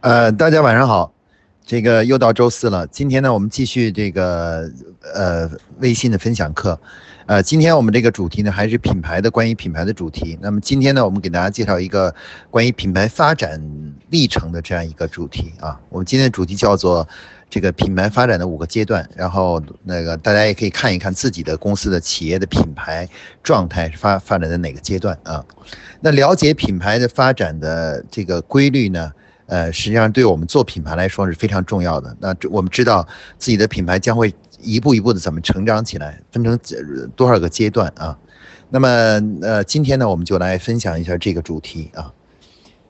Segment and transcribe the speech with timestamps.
[0.00, 1.12] 呃，大家晚上好，
[1.66, 2.86] 这个又到周四了。
[2.86, 4.70] 今天呢，我们继续这个
[5.12, 5.50] 呃
[5.80, 6.78] 微信的分享课。
[7.26, 10.38] 呃，今天我们这个主题呢，还是品牌的关于品牌的主题。
[10.40, 12.14] 那么今天呢，我们给大家介绍一个
[12.48, 13.60] 关于品牌发展
[14.08, 15.80] 历程的这样一个主题啊。
[15.88, 17.06] 我们今天的主题叫做
[17.50, 19.06] 这个品牌发展的五个阶段。
[19.16, 23.08] 然后那个大家也可以看一看自己的公司的企业的品牌
[23.42, 25.44] 状态发发展的哪个阶段啊。
[26.00, 29.12] 那了解品牌的发展的这个规律呢？
[29.48, 32.16] 呃，实际上对我们做品牌来说是非常重要的。
[32.20, 33.06] 那我们知道
[33.38, 36.58] 自己的品牌将会一步一步的怎么成长起来，分成
[37.16, 38.16] 多少个阶段啊？
[38.70, 38.88] 那么，
[39.40, 42.12] 呃，今天呢，我们就来分享一下这个主题啊。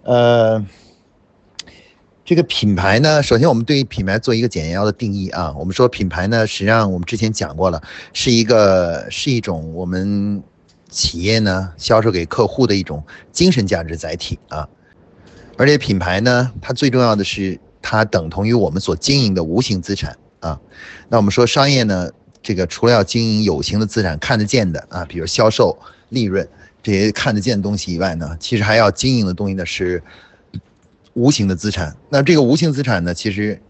[0.02, 0.66] 呃，
[2.24, 5.55] 这个品牌呢，首先我们对于品牌做一个简要的定义啊。
[5.56, 7.80] 我们说品牌呢，实际上我们之前讲过了，
[8.12, 10.42] 是一个是一种我们
[10.88, 14.69] 企业呢销售给客户的一种精神价值载体啊。
[15.59, 20.59] 而且品牌呢，它最重要的是它等同于我们所经营的无形资产啊。
[21.09, 22.09] 那我们说商业呢，
[22.41, 25.77] 这个除了要经营有形的资产，看得见的啊，比如销售、
[26.11, 26.48] 利润
[26.81, 30.00] 这些看得见的东西以外呢，其实还要经营的东西呢是
[31.15, 31.95] 无形的资产。
[32.09, 33.61] 那这个无形资产呢，其实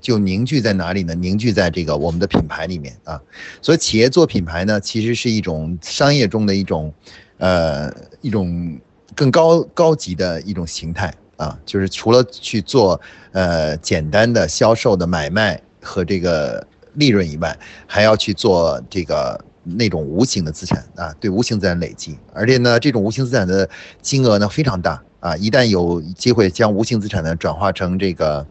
[0.00, 1.14] 就凝聚在哪里呢？
[1.14, 3.22] 凝聚在这个我们的品牌里面啊。
[3.62, 6.92] 所以企业做品牌呢，其实是一种商业中的一种
[7.38, 7.88] 呃
[8.20, 8.76] 一种
[9.14, 11.14] 更高高级的一种形态。
[11.36, 13.00] 啊，就是除了去做
[13.32, 17.56] 呃简单的销售的买卖和这个利润以外，
[17.86, 23.68] 还要去做这个那种无形的资产啊，对无形资产累积，而且呢，这种无形资产的
[24.00, 28.46] 金额呢非常大啊，一旦有机会将无形资产呢转化成这个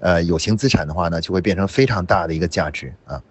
[0.00, 3.22] 呃有形资产的话呢，就会变成非常大的一个价值啊，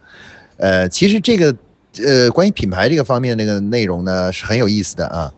[0.57, 1.55] 呃，其实这个
[2.03, 5.31] 呃关于品牌这个方面那个内容呢是很有意思的啊。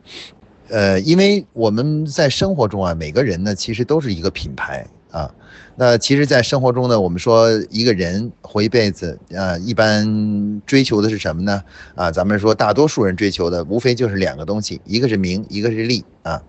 [0.72, 5.30] 呃，因为我们在生活中啊，每个人呢其实都是一个品牌啊。
[5.76, 11.62] 那其实，在生活中呢，我们说一个人活一辈子啊，一般追求的是什么呢？
[11.96, 16.42] 啊，咱们说大多数人追求的无非就是两个东西，一个是名，一个是利啊。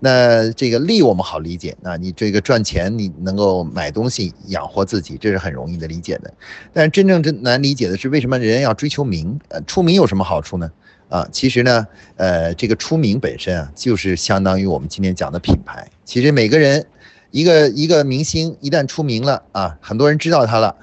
[0.00, 6.32] 那这个利我们好理解，那你这个赚钱，你能够买东西养活自己，这是很容易的理解的。
[6.72, 9.40] 但是真正真难理解的是，为什么人要追求名？
[9.48, 10.70] 呃，出名有什么好处呢？
[11.08, 11.86] 啊，其实呢，
[12.16, 15.88] 呃，这个出名本身啊，就是相当于我们今天讲的品牌。
[16.04, 16.86] 其实每个人，
[17.30, 20.76] 一个一个明星一旦出名了啊，很多人知道他了，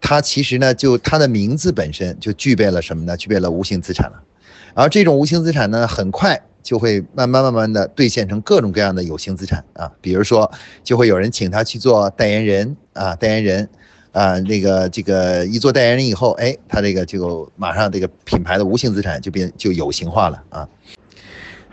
[0.00, 3.16] 他其实呢，就他的名字本身就具备了什么呢？
[3.16, 4.22] 具备了无形资产了。
[4.74, 9.92] 而这种无形资产呢，很快就会慢慢慢慢的兑现成各种各样的有形资产啊。
[10.00, 10.50] 比如说，
[10.82, 13.68] 就会有人请他去做代言人啊，代言人。
[14.16, 20.66] 啊，那个这个一做代言人以后，哎，他这个就马上这个品牌的无形资产就变就有形化了啊。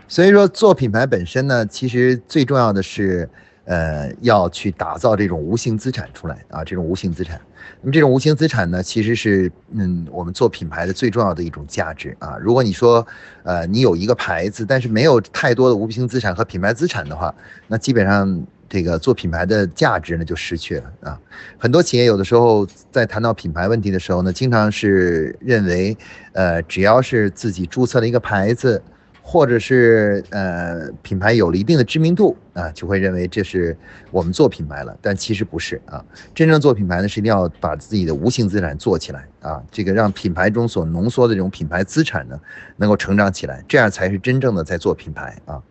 [0.08, 3.26] 所以说做品牌本身呢，其实最重要的是，
[3.64, 7.40] 呃，要去打造这种无形资产出来啊，这种无形资产。
[7.80, 12.36] 那么这种无形资产呢，其实是嗯，我们做品牌的最重要的一种价值啊。
[12.38, 13.06] 如果你说，
[13.44, 17.34] 呃，你有一个牌子，但是没有太多的无形资产和品牌资产的话，
[17.68, 18.46] 那基本上。
[18.68, 21.20] 这个做品牌的价值呢就失去了啊！
[21.58, 25.96] 很多企业有的时候在谈到品牌问题的时候呢，经常是认为，
[26.32, 28.82] 呃，只要是自己注册了一个牌子，
[29.22, 33.76] 或者是呃品牌有了一定的知名度啊，就会认为这是
[34.10, 34.96] 我们做品牌了。
[35.00, 36.04] 但其实不是啊！
[36.34, 39.62] 真正做品牌呢，是一定要把自己的无形资产做起来啊！
[39.70, 42.38] 这个让品牌中所浓缩的这种品牌资产呢，
[42.76, 45.62] 能够成长起来，这样才是真正的在做品牌啊！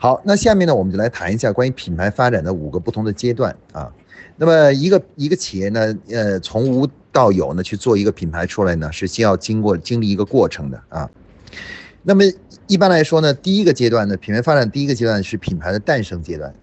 [0.00, 3.92] 好，那下面呢，我们就来谈一下关于品牌发展的五个不同的阶段啊。
[4.36, 11.10] 那么一个一个企业呢，呃，从无到有呢去做一个品牌出来呢，是需要经过经历一个过程的啊。
[12.04, 12.22] 那么
[12.68, 16.54] 一般来说呢，第一个阶段呢，品牌发展第一个阶段是品牌的诞生阶段。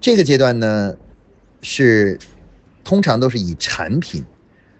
[0.00, 0.96] 这个阶段呢，
[1.62, 2.18] 是
[2.82, 4.24] 通常都是以产品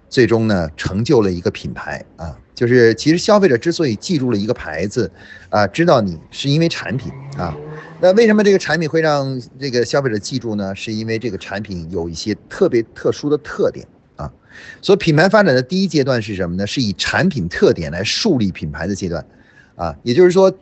[0.08, 2.36] 最终呢成就了一个品牌啊。
[2.60, 5.10] 就是其实消费者之所以记住了一个牌子，
[5.48, 7.56] 啊，知道你是因为产品啊。
[8.02, 10.74] 那为什么这个产品会让这个消费者记住呢？
[10.74, 14.30] 是因为这个产品有一些特别特殊的特点啊。
[14.82, 16.66] 所以品牌发展的第一阶段是什么呢？
[16.66, 19.24] 是以产品特点来树立品牌的阶段，
[19.74, 20.54] 啊，也就是说，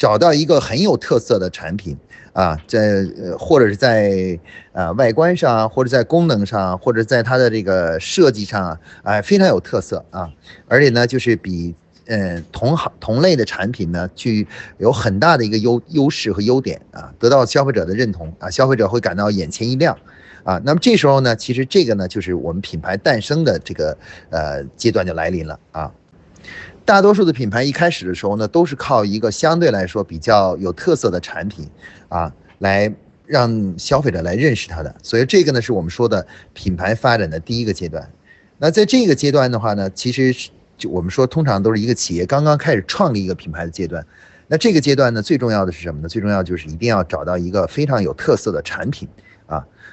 [0.00, 1.96] 找到一个很有特色的产品。
[2.32, 3.04] 啊，在，
[3.36, 4.38] 或者是在
[4.70, 10.30] 呃外观上，或者在功能上，或者在它的这个设计上啊，哎，非常有特色啊！
[10.68, 11.74] 而且呢，就是比
[12.06, 14.46] 嗯同行同类的产品呢，具
[14.78, 19.98] 有很大的一个优优势和优点啊，得到消费者的认同啊，消费者会感到眼前一亮
[20.44, 20.62] 啊。
[20.64, 23.98] 那么这时候呢，其实这个呢，就是我们品牌诞生的这个
[24.30, 25.90] 呃阶段就来临了啊。
[26.84, 31.68] 大多数的品牌一开始的时候呢，都是靠一个相对来说比较有特色的产品，
[32.08, 32.92] 啊，来
[33.26, 34.94] 让消费者来认识它的。
[35.02, 38.10] 所以这个呢，是我们说的品牌发展的第一个阶段。
[38.58, 40.34] 那在这个阶段的话呢，其实
[40.76, 44.04] 就我们说，通常都是一个企业刚刚开始创立一个品牌的阶段。
[44.48, 46.08] 那这个阶段呢，最重要的是什么呢？
[46.08, 49.08] 最重要就是一定要找到一个非常有特色的产品。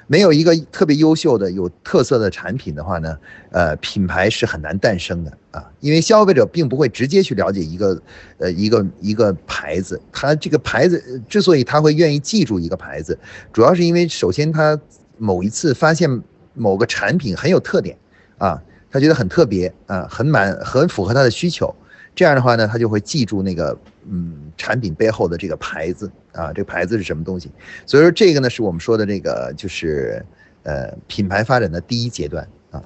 [0.08, 3.18] 没有一个特别优秀的、有特色的产品的话呢，
[3.52, 5.70] 呃，品牌是很难诞生的啊。
[5.82, 8.02] 因为消费者并不会直接去了解一个，
[8.38, 10.02] 呃，一个一个牌子。
[10.12, 13.18] 他这个牌子之所以他会愿意记住一个牌子，
[13.52, 14.80] 主要是因为首先他
[15.18, 16.22] 某一次发现
[16.54, 17.98] 某个产品很有特点
[18.38, 21.74] 啊，他觉得很特别啊，很满，很符合他的需求。
[22.16, 23.78] 这样的话呢，他就会记住那个
[24.10, 27.50] 嗯产品背后的这个牌子啊，这个牌子是什么东西？
[27.86, 30.24] 所以说这个呢是我们说的这个就是
[30.64, 32.84] 呃品牌发展的第一阶段啊。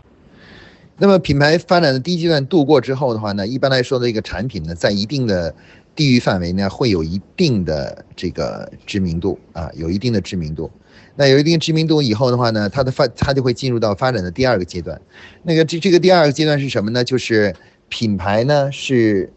[0.97, 5.53] 那么品牌发展的第一阶段度过之后的话呢，一般来说的一个产品呢，在一定的
[5.95, 10.71] 地域范围呢，会有一定的这个知名度啊，有一定的知名度。
[11.15, 14.99] 那有一定知名度以后的话呢，它的发它就会进入到发展的第二个阶段。
[15.43, 17.03] 那个这这个第二个阶段是什么呢？
[17.03, 17.53] 就是
[17.89, 19.31] 品牌呢是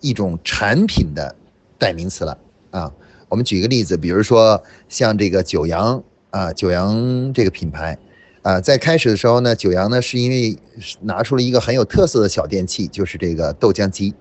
[0.00, 1.36] 一种产品的
[1.78, 2.38] 代名词了
[2.70, 2.92] 啊。
[3.34, 6.00] 我们举个例子，比如说像这个九阳
[6.30, 7.98] 啊，九阳这个品牌
[8.42, 10.56] 啊，在开始的时候呢，九阳呢是因为
[11.00, 14.14] 拿出了一个很有特色的小电器，就是这个豆浆机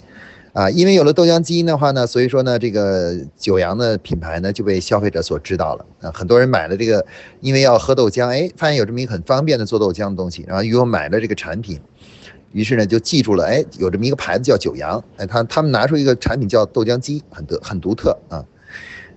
[0.53, 0.67] 啊。
[0.71, 6.11] 因为有了豆浆机的话呢，所以说呢，这个九阳的品牌呢就被消费者所知道了啊。
[6.11, 7.05] 很多人买了这个，
[7.39, 11.79] 因为要喝豆浆，哎，发现有这么一个很方便的做豆浆的东西，然后又买了这个产品。
[12.51, 18.43] 于是呢，就记住了，哎，有这么一个牌子叫九阳，哎，他他们拿出一个产品叫豆浆机，很得很独特啊。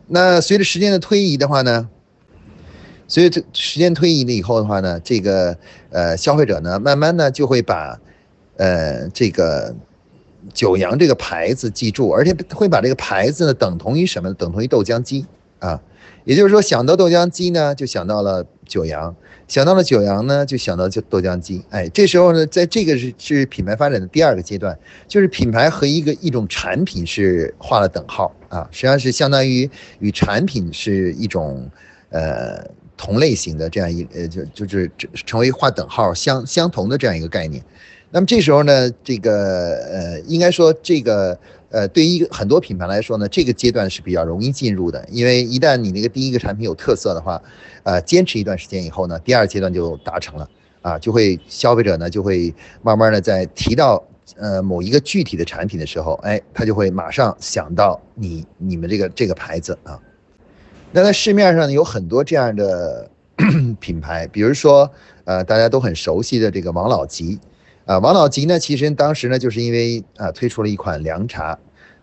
[0.09, 1.89] 那随着时间的推移的话呢，
[3.09, 5.57] 随着时间推移了以后的话呢，这个
[5.91, 7.99] 呃消费者呢，慢慢呢就会把
[8.57, 9.75] 呃这个
[10.55, 14.33] 九阳这个牌子记住，而且会把这个牌子呢等同于什么？
[14.35, 15.27] 等同于豆浆机
[15.59, 15.81] 啊。
[16.25, 19.15] 也就是说，想到豆浆机呢，就想到了九阳；
[19.47, 21.63] 想到了九阳呢，就想到就豆浆机。
[21.71, 24.77] 哎，这时候呢，在这个是是品牌发展的第二个阶段，
[25.07, 29.71] 就是品牌和一个一种产品是画了等号啊，实际上是相当于
[30.01, 31.71] 与产品是一种
[32.11, 32.61] 呃
[32.97, 37.63] 同类型的这样一呃就就是成为画等号相相同的这样一个概念。
[38.11, 41.39] 那么这时候呢，这个呃应该说这个。
[41.71, 47.43] 呃，对于很多品牌来说呢，这个阶段是比较容易进入的，因为一旦你那个第一个产品有特色的话，
[47.83, 50.49] 呃，坚持一段时间以后呢，第二阶段就达成了，
[50.83, 54.03] 啊，就会消费者呢就会慢慢的在提到
[54.37, 59.99] 呃某一个具体的产品的时候，哎，他就会马上想到你你们这个这个牌子啊。
[60.93, 63.11] 那在市面上有很多这样的
[63.81, 64.91] 品牌，比如说
[65.25, 67.39] 呃大家都很熟悉的这个王老吉，
[67.87, 71.59] 啊，王老吉呢其实当时呢就是因为啊推出了一款凉茶。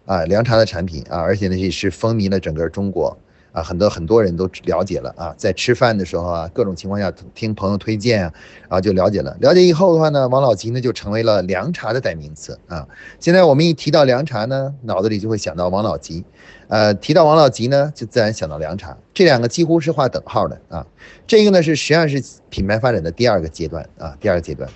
[0.06, 3.18] 啊，凉茶的产品啊，而且呢也是风靡了整个中国
[3.54, 8.34] 啊，很多很多人都了解了啊，在吃饭的时候啊，各种情况下听朋友推荐啊，
[8.64, 9.34] 然后就了解了。
[9.40, 12.86] 了解以后的话呢，王老吉呢就成为了凉茶的代名词啊。
[13.22, 16.26] 现在我们一提到凉茶呢，脑子里就会想到王老吉，
[16.68, 20.86] 呃，提到王老吉呢，就自然想到凉茶，这两个几乎是画等号的啊。
[21.26, 24.70] 这个呢是实际上是品牌发展的第二个阶段啊，第二个阶段。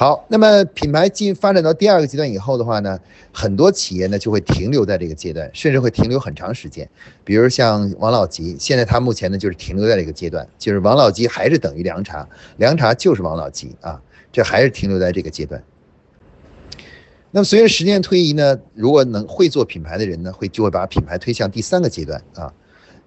[0.00, 2.98] 好，那么品牌进发展到第二个阶段以后的话呢，
[3.34, 6.88] 很多企业呢就会停留在这个阶段，甚至会停留很长时间。
[7.22, 12.26] 比如像王老吉，现在他目前呢就是停留在这个阶段，就是王老吉还是等于凉茶，
[12.56, 14.00] 凉茶就是王老吉啊，
[14.32, 15.62] 这还是停留在这个阶段。
[17.30, 22.50] 那么随着时间推移呢，如果能会做品牌的人呢，会就会把品牌推向第三个阶段啊。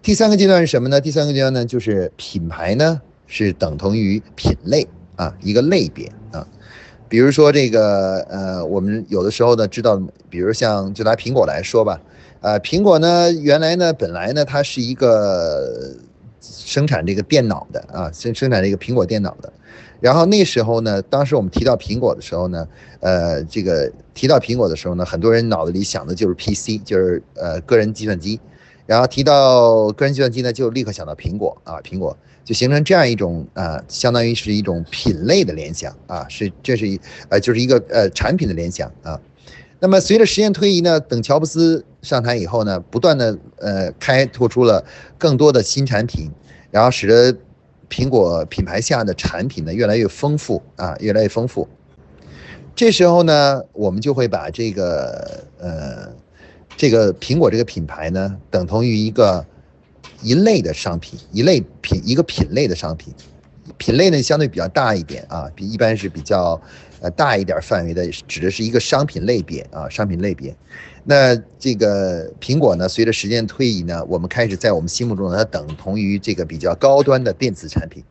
[0.03, 1.01] 第三个阶段是什么呢？
[1.01, 6.47] 第三个阶段呢就是品牌呢是等同于品类啊，一个类别啊。
[7.07, 12.01] 比如说这个，呃，我们有的时候呢知道，比如像就拿苹果来说吧，
[12.41, 15.95] 呃，苹果呢原来呢本来呢它是一个
[16.41, 19.51] 生产这个电脑的啊，生生产这个苹果电脑的，
[19.99, 22.67] 然后那时候呢，当时我们提到苹果的时候呢，
[22.99, 28.39] 呃，这个提到苹果的时候呢，很多人脑子里想的就是 PC，就是呃个人计算机。
[28.85, 39.19] 然后提到个人计算机呢，就立刻想到苹果啊，苹果就形成这样一种啊，相当于是一种品类的联想啊，是这是一呃就是一个呃产品的联想啊。
[39.79, 44.85] 那么随着时间推移呢，等乔布斯上台以后呢，不断的呃开拓出了
[45.17, 46.29] 更多的新产品，
[46.71, 47.37] 然后使得
[47.89, 51.67] 苹果品牌下的产品呢越来越丰富啊，越来越丰富。
[52.75, 56.13] 这时候呢，我们就会把这个呃。
[56.75, 59.45] 这个苹果这个品牌呢，等同于一个
[60.23, 63.13] 一类的商品，一类品一个品类的商品，
[63.77, 66.59] 品类呢相对比较大一点啊，比一般是比较
[67.01, 70.55] 呃大一点范围的，指的是一个商品类别啊，商品类别。
[71.03, 78.01] 那这个苹果呢，随着时间推移呢，我们开始在我们心目中，它等同于这个比较高端的电子产品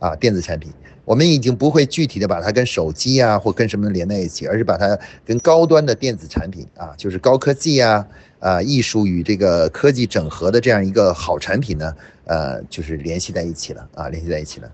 [0.00, 0.72] 啊，电子产品。
[1.08, 8.06] 我们已经不会具体的把它跟手机啊或跟什么连在一起，而是把它跟高端的电子产品啊，就是高科技啊
[8.40, 11.96] 啊艺术与这个科技整合的这样一个好产品呢，
[12.26, 14.70] 呃，就是联系在一起了啊，联系在一起了。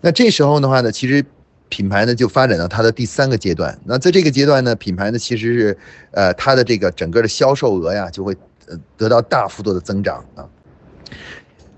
[0.00, 1.24] 那这时候的话呢，其实
[1.68, 3.76] 品牌呢就发展到它的第三个阶段。
[3.84, 5.78] 那在这个阶段呢，品牌呢其实是
[6.12, 8.36] 呃它的这个整个的销售额呀就会
[8.68, 10.46] 呃得到大幅度的增长啊，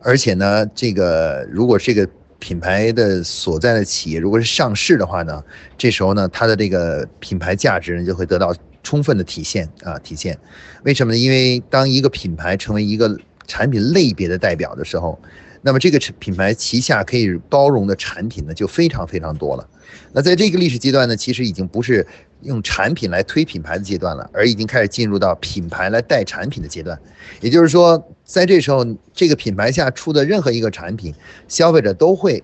[0.02, 2.06] 而且呢，这个如果这个。
[2.44, 5.42] 品牌的所在的企业，如果是上市的话呢，
[5.78, 10.38] 这时候呢，它的这个品牌价值呢就会得到充分的体现啊，体现。
[10.82, 11.18] 为什么呢？
[11.18, 15.18] 因为当一个品牌成为一个产品类别的代表的时候，
[15.62, 19.66] 那么这个品牌旗下可以包容的产品呢就非常非常多了。
[20.12, 22.06] 那在这个历史阶段呢，其实已经不是
[22.44, 26.98] 用产品来推品牌的阶段了，而已经开始进入到品牌来带产品的阶段。
[27.40, 31.14] 也就是说，在这时候，这个品牌下出的任何一个产品，
[31.48, 32.42] 消费者都会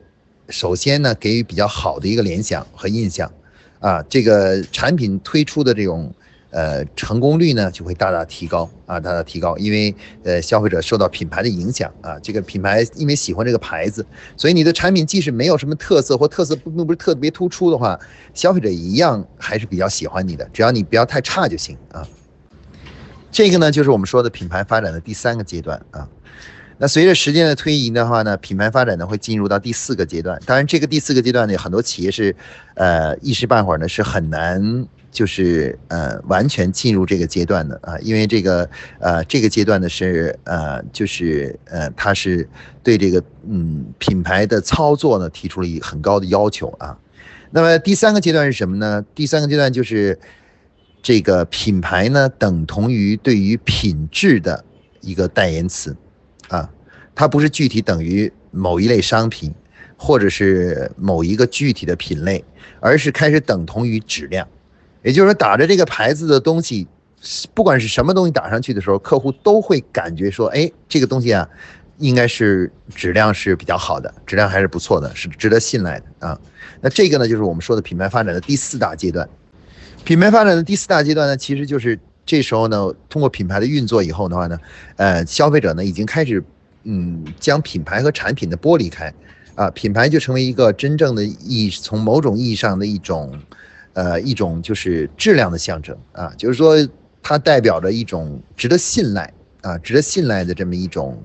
[0.49, 3.31] 首先呢给予比较好的一个联想和印象，
[3.79, 6.13] 啊，这个产品推出的这种。
[6.51, 14.05] 呃，成功率呢就会大大提高啊，大大提高，因为呃，消费者受到品牌的影响啊，这个品牌因为喜欢这个牌子，
[14.37, 17.99] 所以你的产品即使没有什么特色或特色并不是特别突出的话，
[18.35, 22.07] 消费者一样还是比较喜欢你的，只要你不要太差就行啊。
[23.31, 26.09] 这个呢就是我们说的品牌发展的第三个阶段啊。
[26.79, 30.41] 那随着时间的推移的话呢，品牌发展呢会进入到第四个阶段。
[30.47, 32.35] 当然，这个第四个阶段呢，很多企业是
[32.75, 34.89] 呃一时半会儿呢是很难。
[35.11, 38.69] 就是呃，完全进入这个阶段的啊，因为这个
[39.01, 42.49] 呃，这个阶段呢是呃，就是呃，它是
[42.83, 46.97] 对这个嗯品牌的操作呢提出了很高的要求啊。
[47.51, 49.05] 那么第三个阶段是什么呢？
[49.15, 50.17] 第三个阶段就是
[51.03, 54.65] 这个品牌呢等同于对于品质的
[55.01, 55.97] 一个代言词
[56.49, 56.71] 啊，
[57.17, 59.53] 它不是具体等于某一类商品
[59.97, 62.45] 或者是某一个具体的品类，
[62.79, 64.47] 而是开始等同于质量。
[65.03, 66.87] 也就是说，打着这个牌子的东西，
[67.55, 71.49] 不管是什么东西打上去的时候，客户都会感觉说，哎，这个东西啊，
[71.99, 76.39] 应该是质量是比较好的，质量还是不错的，是值得信赖的啊。
[76.83, 79.29] 那这个呢，就是我们说的品牌发展的第四大阶段。
[80.05, 84.59] 品牌发展的第四大阶段呢，其实就是这时候呢，通过品牌的运作以后的话呢，
[84.97, 86.43] 呃，消费者呢已经开始，
[86.85, 89.13] 嗯，将品牌和产品的剥离开，
[89.55, 93.39] 啊，品牌就成为一个真正的意义，从某种意义上的一种。
[93.93, 96.77] 呃，一种就是质量的象征啊，就是说
[97.23, 99.33] 它代表着一种值得信赖
[99.63, 101.21] 啊，值得信赖的这么一种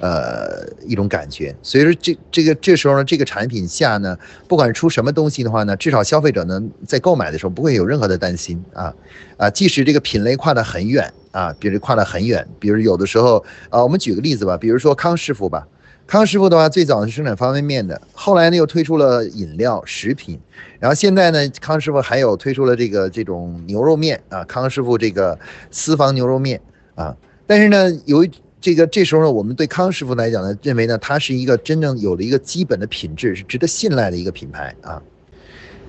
[0.00, 1.54] 呃一种感觉。
[1.62, 8.92] 所以说这这个这时候呢，这个产品下呢，不管出什么东西的话呢，至少消费者呢在购买的时候不会有任何的担心啊
[9.36, 15.66] 啊，即使这个品类跨得很远啊，比如跨得很远，比如有的时候啊，我们举个例子吧，比如说康师傅吧。
[16.08, 20.40] 康师傅的话，最早是生产方便面的，后来呢又推出了饮料、食品，
[20.80, 25.38] 然后现在呢，康师傅还有推出了这个这种牛肉面啊，康师傅这个
[25.70, 26.58] 私房牛肉面
[26.94, 27.14] 啊。
[27.46, 35.02] 但是呢，由于这个这时候呢，我们对康师傅来讲呢，认为呢，它是一个真正有了一个基本的品质，是值得信赖的一个品牌啊。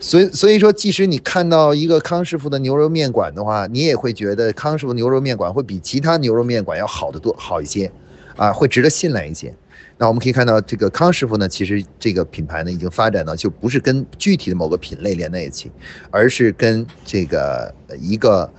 [0.02, 7.90] 所以所以说，即使你看到一个康师傅的牛肉面馆的话，你也会觉得康师傅牛肉面馆会比其他牛肉面馆要好得多，好一些
[8.36, 9.56] 啊，会值得信赖一些。
[10.02, 15.70] 那我们可以看到，这个康师傅呢，其实这个品牌呢，已经发展到就不是跟具体的某个品类连在一起，
[16.10, 18.50] 而是跟这个一个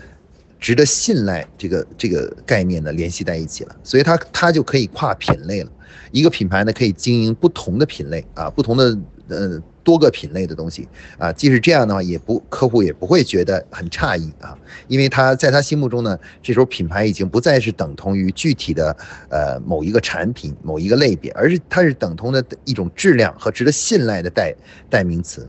[0.61, 5.71] 值得信赖这个这个概念呢联系在一起了，所以它它就可以跨品类了。
[6.13, 8.99] 一个品牌呢，可以经营不同的品类啊，不同的
[9.29, 9.63] 呃。
[9.83, 10.87] 多个品类的东西
[11.19, 14.57] 啊，即使这样的话，也不客户也不会觉得很诧异啊，
[14.89, 18.95] 因为他在他心目中呢，这时候品牌已经不再是等同于具体的
[19.31, 24.55] 呃某一个产品、某一个类别，而是它是等同的一种质量和值得信赖的代
[24.91, 25.49] 代名词。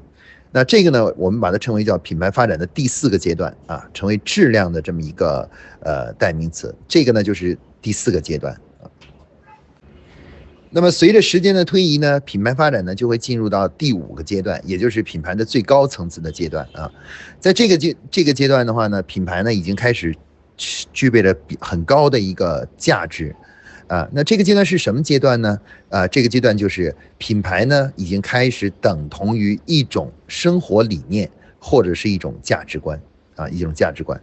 [0.52, 6.76] 那这个呢，我们把它称为叫品牌发展的第四个阶段啊，成为质量的这么一个呃代名词。
[6.88, 8.56] 这个呢，就是第四个阶段。
[10.74, 16.90] 那么随着时间的推移呢，品牌发展呢就会进入到第五个阶段，也就是品牌的最高层次的阶段啊。
[17.40, 20.16] 在这个阶这个阶段的话呢，品牌呢已经开始
[20.58, 23.36] 具备了很高的一个价值
[23.92, 24.08] 啊。
[24.12, 25.60] 那这个阶段是什么阶段呢？
[25.90, 31.30] 啊，这个阶段就是品牌呢已经开始等同于一种生活理念
[31.60, 33.00] 或者是一种价值观
[33.36, 34.20] 啊，一种价值观。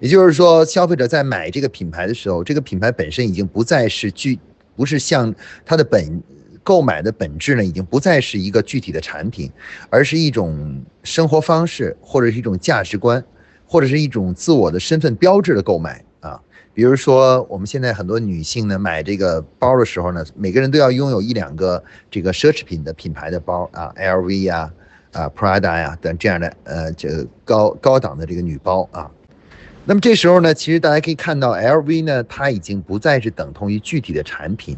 [0.00, 4.38] 也就是说，消费者在买这个品牌的时候，这个品牌本身已经不再是具。
[4.74, 5.32] 不是像
[5.66, 6.22] 它的本
[6.64, 9.52] 购买的本质呢，已经不再是一个具体的产品，
[9.90, 13.22] 而是一种生活方式，或者是一种价值观，
[13.66, 16.02] 或者是一种自我的身份标志的购买。
[16.74, 24.72] 比如说，我们现在很多女性呢，买这个包的时候呢，每个人都要拥有一两个这个奢侈品的品牌的包啊，LV 呀、
[25.12, 29.10] 啊 Prada 呀等这样的呃这高高档的这个女包啊。
[29.84, 34.74] 那么这时候呢，其实大家可以看到，LV 呢，它已经不再是等同于具体的产品，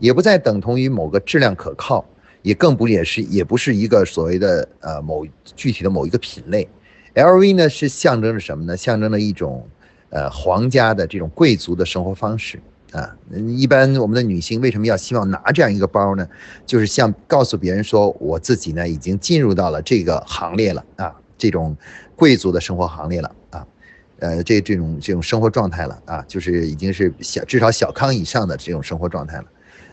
[0.00, 2.04] 也不再等同于某个质量可靠，
[2.42, 6.66] 也更不也是也不是一个所谓的呃某具体的某一个品类。
[7.14, 8.76] LV 呢是象征着什么呢？
[8.76, 9.64] 象征着一种。
[10.10, 12.60] 呃，皇家的这种贵族的生活方式
[12.92, 13.14] 啊，
[13.56, 16.26] 一般我们的女性为什么要希望拿这样一个包呢？
[16.64, 21.76] 就是像告诉别人说，我自己呢已经进入到了这个行列了啊，这种
[22.16, 23.66] 贵族的生活行列了啊，
[24.20, 29.44] 呃，这这种这种生活状态了啊，就是已经是小至少小康以上的这种生活状态了。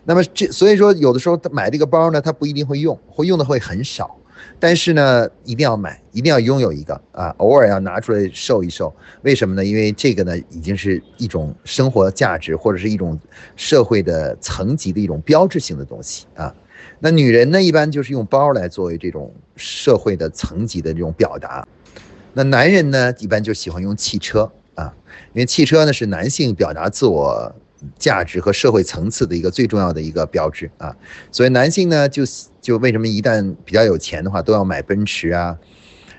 [0.06, 4.16] 那么这所以说，有的时候他买这个包呢，他不一定会用，会用的会很少。
[4.60, 8.94] 但是呢，一定要买，一定要拥有一个啊，偶尔要拿出来受一受。
[9.22, 9.64] 为什么呢？
[9.64, 13.20] 因为这个呢，已经是一种生活价值，或者是一种
[13.56, 16.54] 社会的层级的一种标志性的东西啊。
[17.00, 21.68] 那女人呢，一般就是用包来作为这种社会的层级的这种表达。
[22.34, 24.94] 那男人呢，一般就喜欢用汽车啊，
[25.34, 27.54] 因为汽车呢是男性表达自我。
[28.00, 30.96] 价值和社会层次的一个最重要的一个标志啊，
[31.32, 32.24] 所以男性呢，就
[32.66, 35.56] 就为什么一旦比较有钱的话，都要买奔驰啊，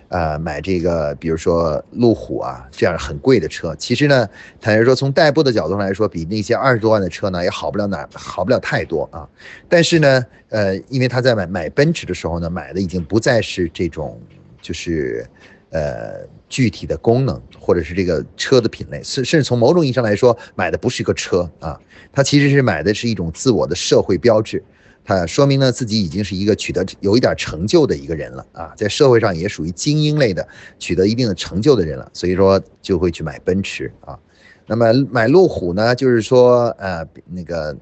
[0.06, 3.74] 呃，买这个，比如说路虎啊，这样很贵的车。
[3.74, 4.28] 其实呢，
[4.60, 9.28] 坦率说，从代步的角度上来说，比那些二十多万的车呢，也好不了哪，好不了太多啊。
[9.68, 14.16] 但是呢，呃，因为他在买买奔驰的时候呢，买的已经不再是这种，
[14.62, 15.26] 就是。
[15.70, 21.78] 呃，具体的功能或者是这个车的品类，甚甚至从某种意义上来说，买的不是一个车啊，
[22.12, 24.62] 它其实是买的是一种自我的社会标志，
[25.06, 30.46] 他说明呢自己已经是一个取得有一点成就的一个人了啊，在社会上也属于精英类的，
[30.80, 34.18] 取得一定的成就的人了，所以说就会去买奔驰啊，
[34.66, 37.76] 那么买路虎呢，就是说呃那个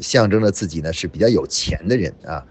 [0.00, 2.42] 象征着自己呢是比较有钱的人啊。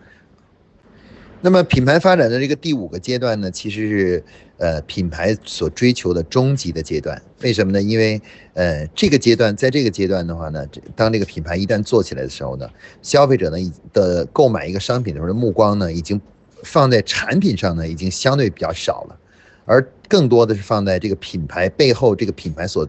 [1.45, 4.23] 那么品牌发展的这个第五个阶段呢，其实是
[4.59, 7.21] 呃品牌所追求的终极的阶段。
[7.41, 7.81] 为什么呢？
[7.81, 8.21] 因为
[8.53, 12.69] 呃这个阶段，在这个阶段的话呢，当这个品牌一旦做起来的时候呢，
[13.01, 13.57] 消费者呢
[13.91, 16.19] 的购买一个商品的时候的目光呢，已经
[16.63, 19.19] 放在产品上呢，已经相对比较少了，
[19.65, 22.87] 而更多的是放在这个品牌背后，这个品牌所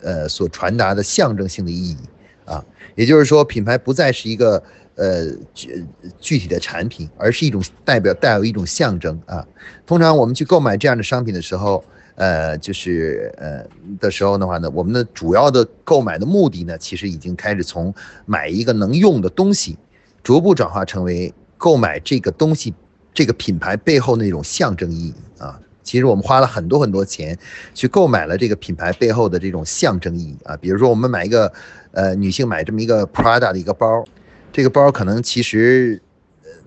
[0.00, 1.98] 呃所传达的象征性的意义
[2.46, 2.64] 啊。
[2.94, 4.62] 也就是说，品牌不再是一个。
[5.00, 5.86] 呃，具
[6.18, 9.42] 具体的产品，而是一种代表带有一种象征啊。
[9.86, 11.82] 通常我们去购买这样的商品的时候，
[12.16, 13.64] 呃，就是呃
[13.98, 17.94] 的时候的话呢，我们的主要的购买的目的呢，其实已经开始从
[18.26, 19.78] 买一个能用的东西，
[20.22, 22.74] 逐步转化成为购买这个东西，
[23.14, 25.58] 这个品牌背后那种象征意义啊。
[25.82, 27.38] 其实我们花了很多很多钱
[27.72, 30.54] 去购买了这个品牌背后的这种象征意义啊。
[30.58, 31.50] 比如说，我们买一个
[31.92, 34.04] 呃女性买这么一个 Prada 的一个包。
[34.52, 36.00] 这个包可能其实，
[36.44, 36.62] 呃，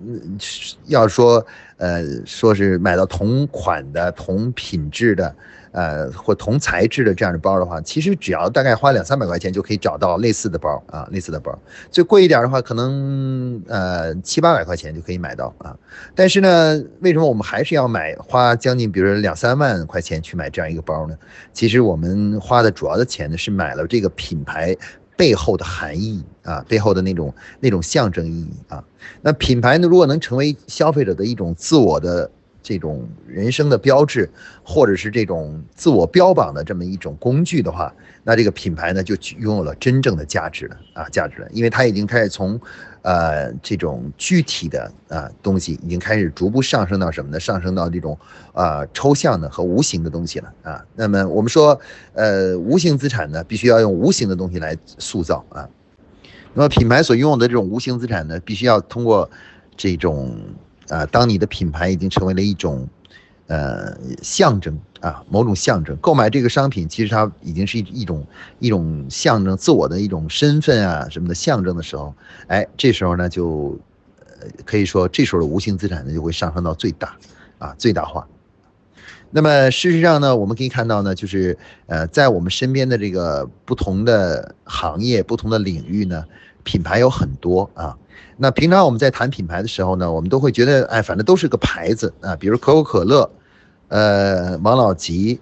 [0.85, 1.45] 要说，
[1.77, 5.35] 呃，说是买到同款的、同品质的，
[5.71, 11.57] 呃，或同材质的这样的包的话，其实只要大概花两三百块钱就可以找到类似的包啊，类似的包。
[11.91, 15.75] 最贵一点的话，可能呃七八百块钱就可以买到啊。
[16.15, 21.17] 但是呢，为什么我们还是要买花将近，比如说两三万块钱去买这样一个包呢？
[21.51, 24.75] 其实我们花的主要的钱呢，是买了这个品牌。
[25.15, 28.83] 背后的含义啊，背后的那种那种象征意义啊，
[29.21, 32.29] 那品牌呢，如果能成为消费者的一种自我的
[32.61, 34.29] 这种人生的标志，
[34.63, 42.59] 或者是这种自我标榜的这么一种工具的话，那这个品牌呢，就拥有了真正的价值了啊，价值了，因为它已经开始从。
[43.03, 47.39] 呃，这种具体的啊东西已经开始逐步上升到什么呢？
[47.39, 48.17] 上升到这种
[48.53, 50.83] 啊抽象的和无形的东西了啊。
[50.95, 51.79] 那么我们说，
[52.13, 55.69] 呃，无形资产呢，必须要用无形的东西来塑造啊。
[56.53, 59.29] 那么品牌所拥有的这种无形资产呢，必须要通过
[59.77, 60.35] 这种
[60.89, 62.89] 啊，当你的品牌已经成为了一种。
[63.47, 65.93] 呃，象征啊，某种象征。
[65.97, 68.25] 购买这个商品，其实它已经是一一种
[68.59, 72.15] 一种象征自我的一种身份啊什么的象征的时候，
[72.47, 73.77] 哎，这时候呢就，
[74.17, 77.17] 呃，可以说这时候的无形资产呢就会上升到最大，
[77.59, 78.25] 啊，最大化。
[79.29, 86.23] 那么事实上呢，我们可以看到呢，就是呃，在我们身边的这个不同的行业、不同的领域呢，
[86.63, 87.97] 品牌有很多啊。
[88.37, 93.29] 那平常我们在谈品牌的时候呢，我们都会觉得，哎，反正都是个牌子啊，比如可口可乐，
[93.89, 95.39] 呃，王老吉，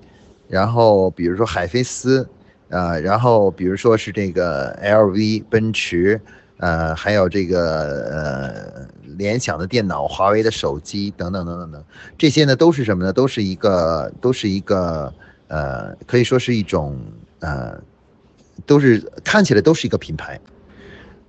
[0.47, 2.27] 然后比如说海飞丝，
[2.69, 6.19] 啊，然后比如说是这个 LV、奔驰，
[6.58, 11.84] 呃，还有这个呃，联想的电脑、华为的手机等等等等等，
[12.17, 13.13] 这些呢都是什么呢？
[13.13, 15.13] 都是一个，都是一个，
[15.47, 16.99] 呃，可以说是一种，
[17.39, 17.80] 呃，
[18.65, 20.39] 都是看起来都是一个品牌。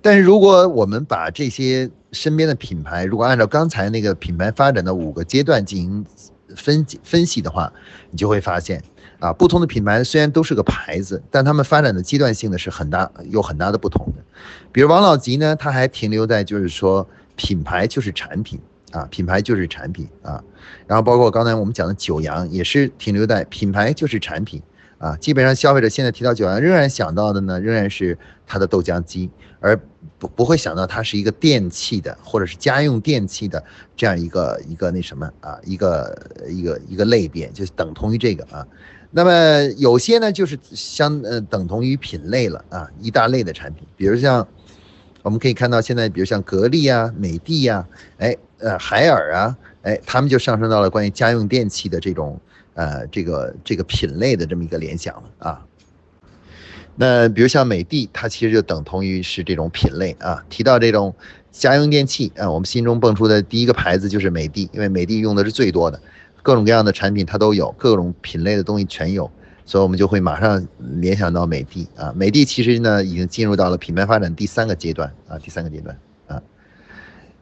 [0.01, 6.05] 但是如果我们把这些身边的品牌，如果按照刚才那个品牌发展的五个阶段进行
[6.55, 7.71] 分析分析的话，
[8.11, 8.83] 你就会发现。
[9.19, 14.23] 啊，不同的品牌虽然都是个牌子，但他们发展的阶段性呢是很大，有很大的不同的。
[14.69, 18.59] 比如王老吉呢，它还停留在就是说品牌就是产品
[18.91, 20.43] 啊，品牌就是产品啊。
[20.87, 24.61] 然后包括刚才我们讲的九阳，也是停留在品牌就是产品
[25.03, 25.17] 啊。
[25.17, 29.77] 基本上消费者现在提到九阳，仍然想到的呢，仍然是它的豆浆机，而
[30.17, 33.63] 不不会想到它是一个电器的或者是家用电器的
[33.97, 38.65] 这样一个一个那什么啊，一个一个一个类别，就是等同于这个啊。
[39.15, 44.47] 那么有些呢，就是相呃等同于品类了啊，一大类的产品，比如像
[45.21, 47.87] 我们可以看到现在，比如像格力啊、美的呀，
[48.17, 52.41] 哎呃海尔啊，哎他们就上升到了关于家用电器的这种
[52.73, 55.65] 呃这个这个品类的这么一个联想啊。
[56.95, 60.43] 那比如像美的，它其实就等同于是这种品类啊。
[60.49, 61.15] 提到这种
[61.51, 65.99] 家用电器啊，我们心中蹦出的第一个牌子就是美的，因为美的用的是最多的。
[66.43, 69.31] 各种各样的产品它都有，各种品类的东西全有，
[69.65, 70.67] 所以我们就会马上
[70.99, 72.13] 联想到美的啊。
[72.15, 75.97] 美的其实呢已经进入到了品牌发展第三个阶段啊，第三个阶段。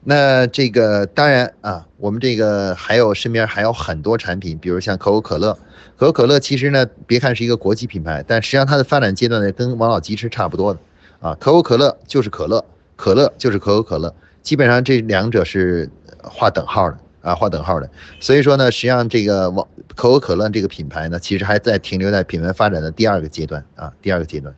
[0.04, 5.58] 那这个当然啊，我们这个还有身边还有很多产品，比如像可口可乐。
[5.98, 10.80] 可口可乐其实呢，别看是一个国际品牌，但实际上它的发展阶段呢跟王老吉是差不多的
[11.20, 11.38] 啊。
[11.40, 12.64] 可口可乐就是可乐，
[12.96, 15.90] 可乐就是可口可乐，基本上这两者是
[16.24, 16.98] 划等号的。
[17.22, 17.88] 啊，划等号的，
[18.20, 24.56] 所以说呢，实际上这个网可口可乐这个品牌呢，其实还在停留在品牌发展的第二个阶段啊，第二个阶段，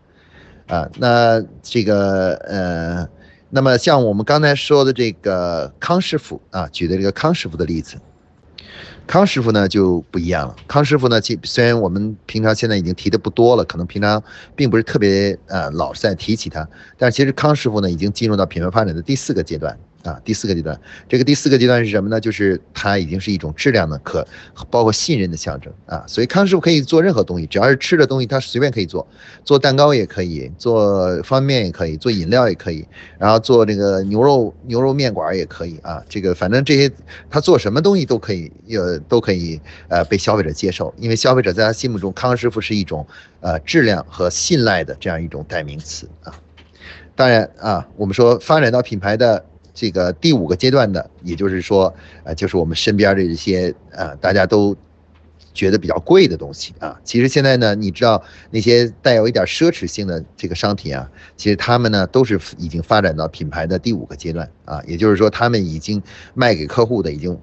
[0.68, 3.06] 啊，那这个呃，
[3.56, 7.98] 那么像我们刚才说的这个康师傅啊，举的这个康师傅的例子，
[9.06, 14.24] 康师傅呢就不一样了，康师傅呢，其虽然我们平常现在已经提的不多了，可能平常
[14.56, 19.78] 并不是特别呃老是在提起他，但其实康师傅呢已经进入到品牌发展的第四个阶段。
[20.04, 22.20] 啊，第四个阶段，这个第四个阶段是什么呢？
[22.20, 24.28] 就是它已经是一种质量的可，
[24.70, 26.04] 包括信任的象征啊。
[26.08, 29.08] 所以康师傅可以做任何东西，只要是吃的东西，它随便可以做，
[29.46, 32.86] 做蛋糕也可以，做方便面也可以，做饮料也可以，
[33.18, 36.04] 然后做这个牛肉牛肉面馆也可以啊。
[36.10, 36.92] 这个反正这些
[37.30, 43.08] 他做什么东西都可以，呃，都可以呃被消费者接受，因为消费者在他心目中，康师傅是一种
[43.40, 46.34] 呃质量和信赖的这样一种代名词啊。
[47.16, 49.46] 当然啊，我们说发展到品牌的。
[49.74, 54.76] 这个第五个阶段的，也就是说，呃，就是我们身边的这些，呃，大家都
[55.54, 57.00] 觉得比较贵的东西啊。
[57.04, 64.82] 其实现在呢，你知道那些带有一点奢侈性的这个商品啊，其实他们呢都是已经发展到品牌的第五个阶段啊。
[64.86, 66.02] 也就是说，他们已经
[66.34, 67.38] 卖给客户的已经。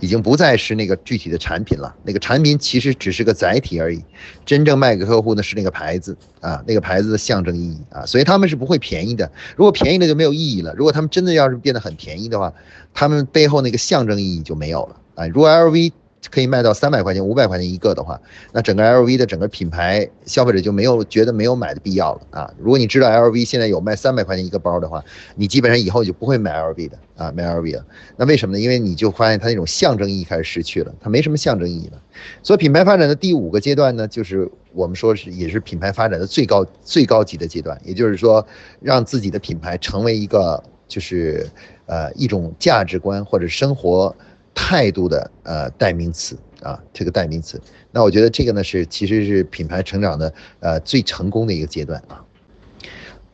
[0.00, 4.02] 已经不再是那个具体的产品了，那个产品其实只是个载体而已，
[4.44, 9.30] 真正卖给客户的是那个牌子啊，那个牌子的象征意义啊，所以他们是不会便宜的。
[9.56, 10.74] 如果便宜了就没有意义了。
[10.74, 12.52] 如果他们真的要是变得很便宜的话，
[12.92, 15.26] 他们背后那个象征意义就没有了啊。
[15.28, 15.92] 如果 LV。
[16.30, 18.20] 可以卖到三百块钱、五百块钱一个的话，
[18.52, 22.54] 那整个 LV 的整个品牌消费者就没有觉得没有买的必要了啊！
[22.58, 25.02] 如果你知道 LV 现在有卖三百块钱一个包的话，
[25.34, 27.84] 你基本上以后就不会买 LV 的啊，买 LV 了。
[28.16, 28.60] 那为什么呢？
[28.60, 32.00] 因为你就发现它那种象征意义开始失去了，它没什么象征意义了。
[32.42, 38.46] 所以品牌发展的第五个阶段呢，就是我们说是也是品牌发展的最高最高级的阶段，也就是说
[38.82, 41.48] 让自己的品牌成为一个就是
[41.86, 44.14] 呃一种价值观或者生活。
[44.62, 47.58] 态度的呃代名词啊，这个代名词，
[47.90, 52.22] 那我觉得这个呢是其实是品牌成长的呃最成功的一个阶段啊。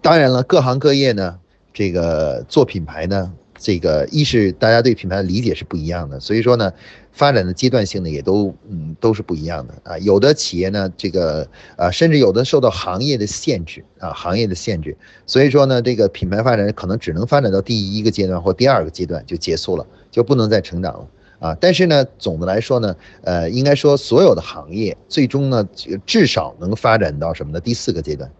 [0.01, 1.37] 当然了，各行各业呢，
[1.75, 6.73] 这个做品牌呢，这个一是大家对品牌的理解是不一样的，所以说呢，
[7.12, 9.99] 发展的阶段性呢也都嗯都是不一样的啊。
[9.99, 19.85] 有的企业呢，这个啊甚至有的受到行业的限制啊，行业的限制，所以说呢，这个品牌发展可能只能发展到第一个阶段或第二个阶段就结束了。
[20.12, 21.07] 就不能再成长了
[21.38, 21.57] 啊！
[21.61, 25.66] 但是呢，总的来说呢，呃，应该说所有的行业最终呢，
[26.05, 27.61] 至少能发展到什么呢？
[27.61, 28.31] 第四个阶段，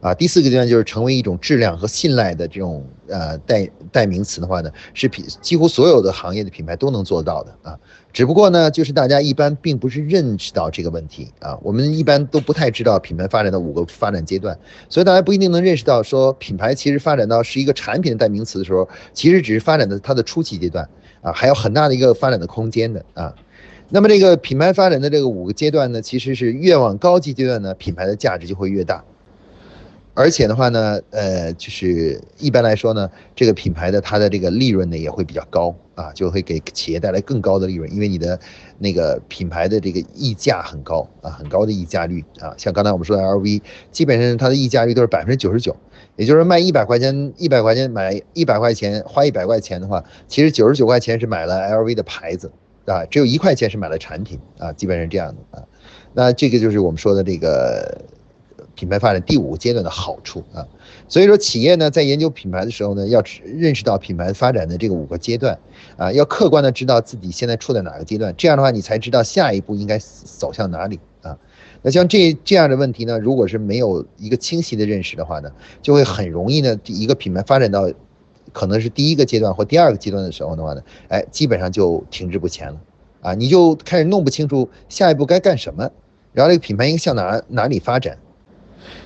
[0.00, 7.78] 啊，第四个阶段就是成为一种质量和信赖的这种呃代代名词的话呢，是品几乎所有的行业的品牌都能做到的啊。
[8.12, 20.88] 只不过呢，就是大家一般并不是认识到这个问题啊，我们一般都不太知道品牌发展的五个发展阶段，所以大家不一定能认识到说品牌其实发展到是一个产品的代名词的时候，其实只是发展的它的初期阶段。
[21.26, 23.34] 啊，还有很大的一个发展的空间的啊。
[23.88, 29.02] 那么这个品牌发展的这个五个阶段呢，其实是越往高级阶段呢，品牌的价值就会越大。
[30.14, 38.38] 而且的话呢，呃，就是一般来说呢，这个品牌的它的这个利润呢也会比较高啊，就会给企业带来更高的利润，因为你的
[38.78, 42.54] 那个品牌的这个溢价很高啊，很高的溢价率啊。
[42.56, 43.60] 像刚才我们说的 LV，
[43.90, 45.76] 基本上它的溢价率都是百分之九十九，
[46.16, 52.50] 也就是卖一百块钱，一百块钱买一百块钱花一百块钱的话，其实九十九块钱是买了 LV 的牌子
[52.86, 55.64] 啊，只有一块钱是买了产品啊，基本上是这样的啊。
[56.14, 58.00] 那这个就是我们说的这个
[58.74, 60.66] 品牌发展第五个阶段的好处啊，
[61.08, 65.58] 所以说企业呢在研究品牌的时候呢，要认识到品牌发展的这个五个阶段
[65.96, 71.36] 啊，要客观的知道自己现在处在哪个阶段，这样的话你才知道下一步应该走向哪里啊。
[71.86, 75.48] 那像这这样的问题呢，如果是没有一个清晰的认识的话呢，
[75.80, 77.88] 就会很容易呢，一个品牌发展到
[78.52, 82.80] 可能是第一个阶段或第二个阶段的时候的话呢，哎，基本上就停滞不前了
[83.20, 85.88] 啊，你就开始弄不清楚下一步该干什么。
[86.32, 88.18] 然后这个品牌应该向哪哪里发展？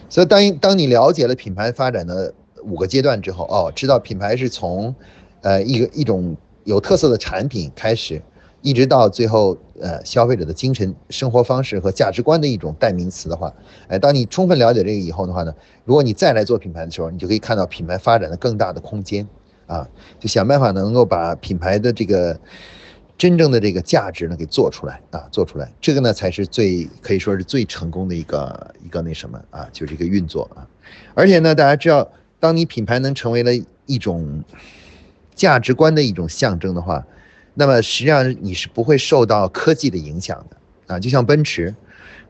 [0.09, 2.33] 所以当当你了解了品牌发展的
[2.65, 4.95] 五个阶段之后，哦，知道品牌是从，
[5.43, 8.23] 呃，一个一种有特色的产品开始，
[8.63, 13.53] 一直到最后，呃，消费者的精神生活方式和价值观的一种代名词的话，
[13.89, 19.27] 哎，当你充分了解这个以后的话呢，如果你再来做品牌的时候，你就可以看到品牌发展的更大的空间，
[19.67, 22.39] 啊，就想办法能够把品牌的这个。
[23.19, 30.67] 真正的这个价值呢，给做出来啊，做出来，这个呢才是最可以说是最成功的一个一个那什么啊，就这个运作啊。
[31.13, 33.53] 而且呢，大家知道，当你品牌能成为了
[33.85, 34.43] 一种
[35.35, 37.07] 价值观的一种象征的话，
[37.55, 40.99] 那么实际上你是不会受到科技的影响的啊。
[40.99, 41.75] 就像奔驰，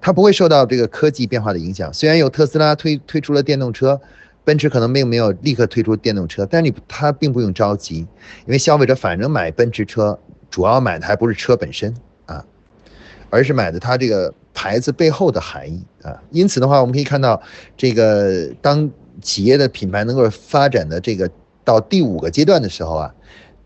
[0.00, 1.92] 它不会受到这个科技变化的影响。
[1.92, 4.00] 虽然有特斯拉推推出了电动车，
[4.44, 8.06] 奔驰可能并没有立刻推出电动车，但你它并不用着急，因
[8.46, 10.18] 为消费者反正买奔驰车。
[10.50, 11.94] 主要买的还不是车本身
[12.26, 12.44] 啊，
[13.30, 16.20] 而是买的它这个牌子背后的含义啊。
[16.32, 17.40] 因此的话，我们可以看到，
[17.76, 18.90] 这个当
[19.22, 21.30] 企业的品牌能够发展的这个
[21.62, 23.14] 到第五个阶段的时候啊，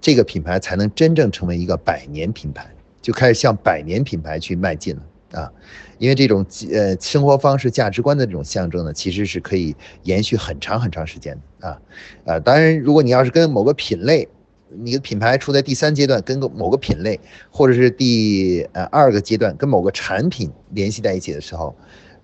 [0.04, 5.50] 这个品牌才能真正成为一个百年品牌，就开始向百年品牌去迈进了啊。
[5.96, 11.80] 因为这种呃生活方式、价值观的这种象征呢，其实是可以延续很长很长时间的啊。
[12.26, 14.28] 呃，当然，如果你要是跟某个品类，
[14.68, 21.74] 你的品牌处在第三阶段，跟个某个品类，或者是第呃二个阶段，跟某个产品联系在一起的时候，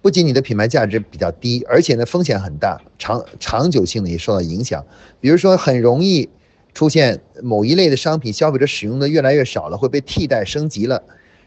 [0.03, 4.85] 不仅你的品牌价值比较低，而且呢风险很大，长长久性的也受到影响。
[5.19, 6.29] 比如说，很容易
[6.75, 11.03] 出现某一类的商品，消费者使用的越来越少了，会被替代升级了，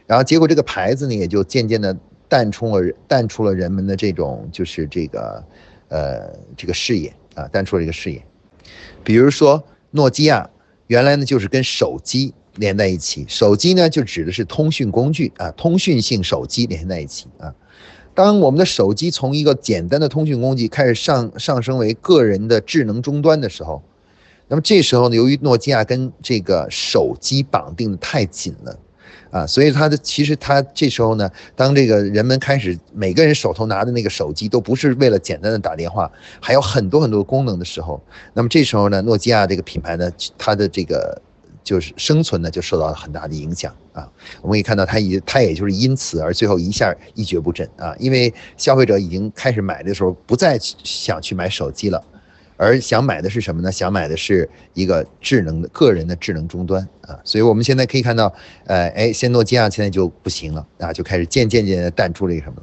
[0.05, 1.95] 然后结果这个牌子呢也就渐渐的
[2.27, 5.43] 淡出了淡出了人们的这种就是这个
[5.89, 8.23] 呃这个视野啊，淡出了这个视野。
[9.03, 10.49] 比如说诺基亚。
[10.87, 17.55] 原来呢，就是跟手机连在一起，手机呢就指的是通讯工具啊，通讯性手机连在一起啊。
[18.13, 23.81] 当我们的手机从一个简单的通讯工具开始上上升为个人的智能终端的时候，
[24.47, 28.79] 那么这时候呢，由于诺基亚跟这个手机绑定的太紧了。
[29.31, 37.99] 啊，所以它的其实它这时候呢，当这个人们开始每个人手头拿的那个手机都不是为了简单的打电话，还有很多很多功能的时候，
[38.31, 41.19] 那么这时候呢，诺基亚这个品牌呢，它的这个
[41.63, 44.07] 就是生存呢就受到了很大的影响啊。
[44.43, 52.03] 我们可以看到它也它也就是因此而最后一下一蹶不振啊，因为消费者已经开始买的时候不再想去买手机了。
[52.63, 53.71] 而想买的是什么呢？
[53.71, 58.33] 想买的是一个智能的个人的智能终端啊，所以我们现在可以看到，
[58.65, 62.61] 呃，哎，现诺基亚现在就不行了啊，就开始渐渐渐的淡出了一个什么？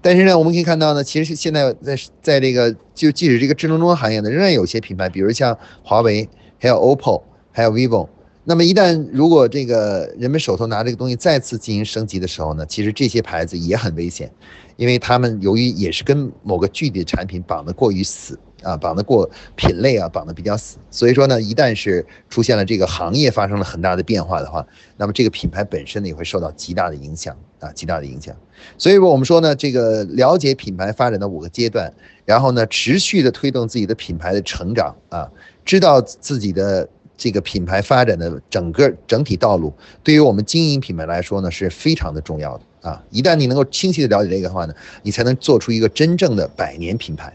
[0.00, 8.08] 但是呢，我们可以看到呢，其实现在在在这个就即使这个智能终端行业呢，仍然有些品牌，比如像华为、还有 OPPO、还有 vivo。
[8.48, 14.30] 那么一旦如果这个人们手头拿这个东西再次进行升级的时候呢，其实这些牌子也很危险，
[14.76, 24.66] 因为他们由于也是跟某个具体的产品绑得过于死啊，绑得过品类啊，绑得比较死，所以说呢，一旦是出现了这个行业发生了很大的变化的话，
[24.96, 28.34] 那么这个品牌本身呢也会受到极大的影响啊，极大的影响。
[28.78, 31.92] 所以说我们说呢，这个了解品牌发展的五个阶段，
[32.24, 35.30] 然后呢持续的推动自己的品牌的成长啊，
[35.64, 36.88] 知道自己的。
[37.18, 39.72] 这个品牌发展的整个整体道路，
[40.04, 43.02] 对于我们经营品牌来说呢，是非常的重要的啊！
[43.10, 47.32] 一旦你能够清晰的了解这个的话呢，你才能做出一个真正的百年品牌！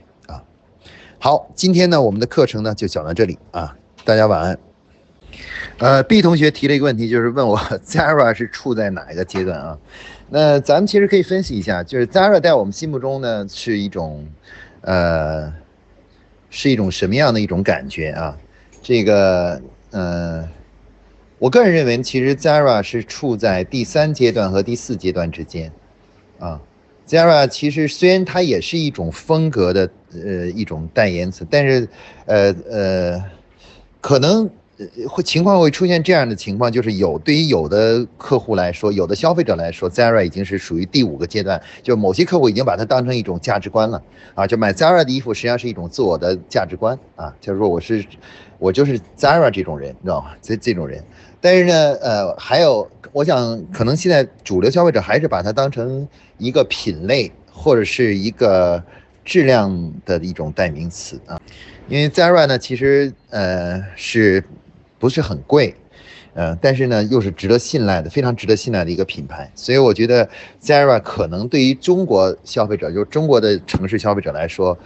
[1.23, 4.57] 好，今天呢，我们的课程呢就讲到这里啊，大家晚安。
[5.77, 9.77] 呃，B 同学提了一个问题，就是问我 Zara 是处在哪一个阶段啊？
[10.31, 14.27] 那咱们其实可以分析一下，就是 Zara 在我们心目中呢是一种，
[14.81, 15.53] 呃，
[16.49, 18.35] 是一种什么样的一种感觉啊？
[18.81, 20.49] 这个，呃，
[21.37, 25.71] 我个人认为，其实 Zara 是处在第三阶段和第四阶段之间，
[26.39, 26.59] 啊
[27.11, 31.85] Zara 其实虽然它也是一种风格的呃一种代言词，但是
[32.25, 33.23] 呃呃
[33.99, 34.49] 可能
[35.07, 44.01] 会情况会出现这样的情况，就是有对于有的客户来说，有的消费者来说，Zara 已经是属于第五个阶段，就某些客户已经把它当成一种价值观了
[44.35, 48.05] 啊，就买 Zara 的衣服实际上是一种自我的价值观啊，就是说我是
[48.59, 50.31] 我就是 Zara 这种人，你知道吗？
[50.41, 51.03] 这这种人。
[51.39, 58.81] 但是呢，呃，还有，我想可能现在主流消费者还是把它当成一个品类或者是一个
[59.25, 61.39] 质量的一种代名词啊，
[61.87, 64.43] 因为 Zara 呢，其实呃是
[65.01, 65.75] 不是很贵，
[66.33, 70.29] 呃，但是呢又是值得信赖的，非常值得信赖的一个品牌，所以我觉得
[70.61, 74.77] Zara 可能对于中国消费者，就是中国的城市消费者来说。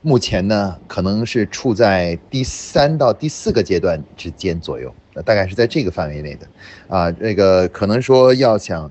[0.00, 6.46] 目前呢，可能是处在第三到第四个阶段之间左右，大概是在这个范围内的，
[6.86, 8.88] 啊，这个可能说要想，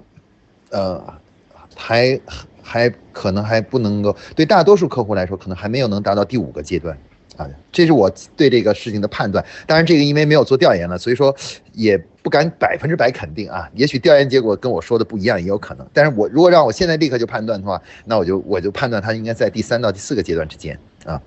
[0.70, 1.02] 呃，
[1.74, 2.20] 还
[2.62, 6.98] 还可能还不能够对大多数客户来说，可能还没有能达到第五个阶段，
[7.38, 9.46] 啊，这是我对这个事情的判断。
[9.66, 11.34] 当然，这个因为没有做调研了，所以说
[11.74, 13.70] 也不敢百分之百肯定啊。
[13.76, 15.88] 也许调研结果跟我说的不一样，也有可能。
[15.94, 20.78] 但是我如果让我现在立刻就判断的话，那我就我就判断它应该在第三到第四个阶段之间。
[21.06, 21.22] 啊。